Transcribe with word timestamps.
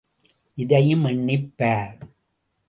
இதையும் 0.57 1.05
எண்ணிப் 1.05 1.53
பார். 1.55 1.97